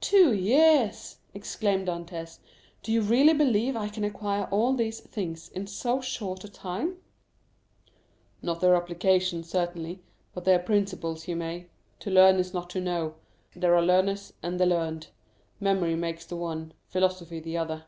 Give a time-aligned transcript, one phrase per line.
[0.00, 2.40] "Two years!" exclaimed Dantès;
[2.82, 6.96] "do you really believe I can acquire all these things in so short a time?"
[8.42, 10.02] "Not their application, certainly,
[10.34, 11.68] but their principles you may;
[12.00, 13.14] to learn is not to know;
[13.54, 15.06] there are the learners and the learned.
[15.60, 17.84] Memory makes the one, philosophy the other."